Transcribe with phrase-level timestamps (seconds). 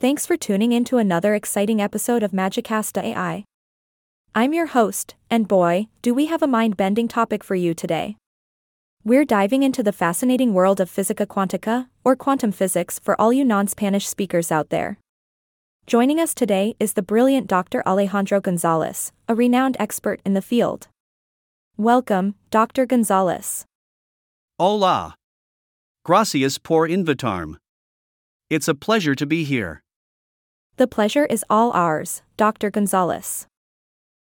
[0.00, 3.42] Thanks for tuning in to another exciting episode of Magicasta AI.
[4.32, 8.16] I'm your host, and boy, do we have a mind bending topic for you today.
[9.02, 13.44] We're diving into the fascinating world of fisica cuantica, or quantum physics for all you
[13.44, 14.98] non Spanish speakers out there.
[15.88, 17.82] Joining us today is the brilliant Dr.
[17.84, 20.86] Alejandro Gonzalez, a renowned expert in the field.
[21.76, 22.86] Welcome, Dr.
[22.86, 23.64] Gonzalez.
[24.60, 25.16] Hola.
[26.04, 27.56] Gracias por invitarme.
[28.48, 29.82] It's a pleasure to be here.
[30.78, 32.70] The pleasure is all ours, Dr.
[32.70, 33.48] Gonzalez.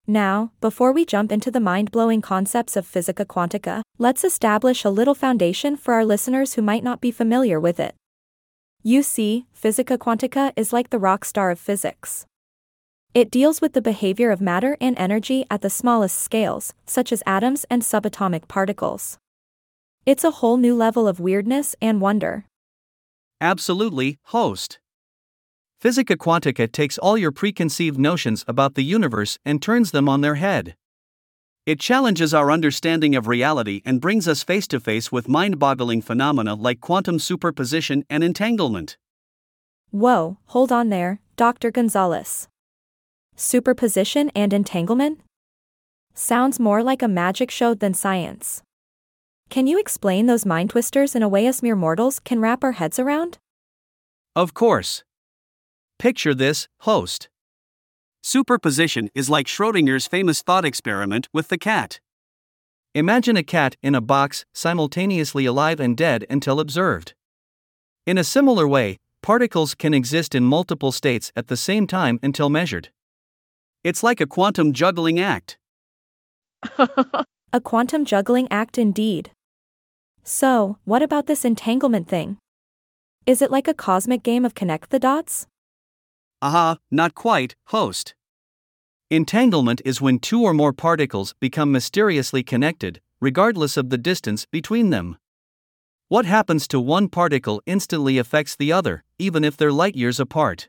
[0.06, 4.90] Now, before we jump into the mind blowing concepts of fisica cuantica, let's establish a
[4.90, 7.96] little foundation for our listeners who might not be familiar with it.
[8.84, 12.26] You see, fisica cuantica is like the rock star of physics.
[13.14, 17.24] It deals with the behavior of matter and energy at the smallest scales, such as
[17.26, 19.18] atoms and subatomic particles.
[20.06, 22.44] It's a whole new level of weirdness and wonder.
[23.40, 24.80] Absolutely, host.
[25.82, 30.36] Fisica cuantica takes all your preconceived notions about the universe and turns them on their
[30.36, 30.76] head.
[31.66, 36.04] It challenges our understanding of reality and brings us face to face with mind boggling
[36.04, 38.96] phenomena like quantum superposition and entanglement.
[39.90, 41.72] Whoa, hold on there, Dr.
[41.72, 42.48] Gonzalez.
[43.36, 45.22] Superposition and entanglement?
[46.14, 48.62] Sounds more like a magic show than science.
[49.50, 52.74] Can you explain those mind twisters in a way us mere mortals can wrap our
[52.74, 53.40] heads around?
[54.36, 55.04] Of course.
[56.02, 57.30] Picture this, host.
[58.24, 62.00] Superposition is like Schrodinger's famous thought experiment with the cat.
[62.96, 67.14] Imagine a cat in a box, simultaneously alive and dead until observed.
[68.08, 72.50] In a similar way, particles can exist in multiple states at the same time until
[72.50, 72.90] measured.
[73.84, 75.60] It's like a quantum juggling act.
[76.80, 79.34] a quantum juggling act indeed.
[80.24, 82.40] So, what about this entanglement thing?
[83.28, 85.46] Is it like a cosmic game of connect the dots?
[86.42, 88.16] Aha, uh-huh, not quite, host.
[89.12, 94.90] Entanglement is when two or more particles become mysteriously connected, regardless of the distance between
[94.90, 95.18] them.
[96.08, 100.68] What happens to one particle instantly affects the other, even if they're light years apart.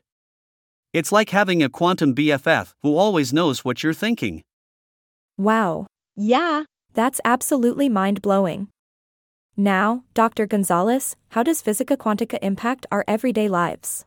[0.93, 4.43] It's like having a quantum BFF who always knows what you're thinking.
[5.37, 5.87] Wow.
[6.15, 8.67] Yeah, that's absolutely mind blowing.
[9.57, 10.45] Now, Dr.
[10.45, 14.05] Gonzalez, how does Fisica Cuantica impact our everyday lives?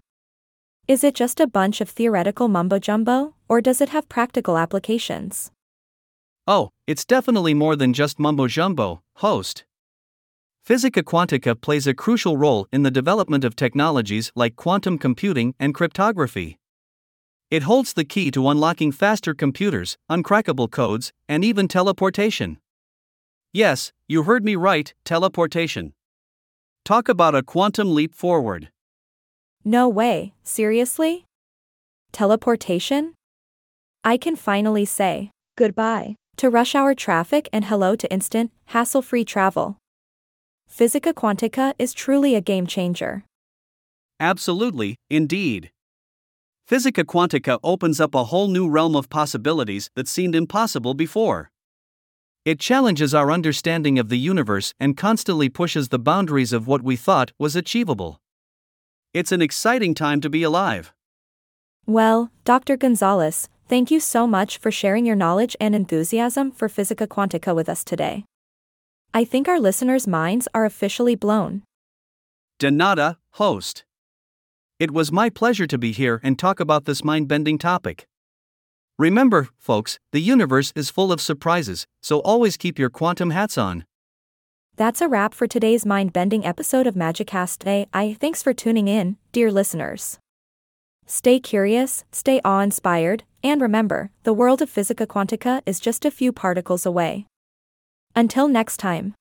[0.89, 5.51] Is it just a bunch of theoretical mumbo jumbo, or does it have practical applications?
[6.47, 9.65] Oh, it's definitely more than just mumbo jumbo, host.
[10.65, 15.75] Fisica Cuantica plays a crucial role in the development of technologies like quantum computing and
[15.75, 16.57] cryptography.
[17.51, 22.59] It holds the key to unlocking faster computers, uncrackable codes, and even teleportation.
[23.53, 25.95] Yes, you heard me right teleportation.
[26.85, 28.71] Talk about a quantum leap forward.
[29.69, 31.25] No way, seriously?
[32.13, 33.15] Teleportation?
[34.05, 39.25] I can finally say goodbye to rush hour traffic and hello to instant, hassle free
[39.25, 39.79] travel.
[40.71, 43.25] Fisica Cuantica is truly a game changer.
[44.21, 45.73] Absolutely, indeed.
[46.71, 51.51] Fisica Cuantica opens up a whole new realm of possibilities that seemed impossible before.
[52.45, 56.95] It challenges our understanding of the universe and constantly pushes the boundaries of what we
[56.95, 58.21] thought was achievable.
[59.17, 60.93] It's an exciting time to be alive.
[61.87, 62.77] Well, Dr.
[62.77, 67.67] Gonzalez, thank you so much for sharing your knowledge and enthusiasm for Fisica Cuantica with
[67.67, 68.27] us today.
[69.15, 71.63] I think our listeners' minds are officially blown.
[72.59, 73.87] De nada, host.
[74.79, 78.07] It was my pleasure to be here and talk about this mind bending topic.
[78.99, 83.87] Remember, folks, the universe is full of surprises, so always keep your quantum hats on.
[84.77, 88.13] That's a wrap for today's mind bending episode of Magicast AI.
[88.21, 90.19] Thanks for tuning in, dear listeners.
[91.07, 96.11] Stay curious, stay awe inspired, and remember the world of Fisica Cuantica is just a
[96.11, 97.25] few particles away.
[98.15, 99.15] Until next time.